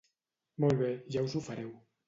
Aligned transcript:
Molt 0.65 0.81
bé, 0.81 0.89
ja 1.17 1.27
us 1.29 1.37
ho 1.41 1.45
fareu. 1.51 1.73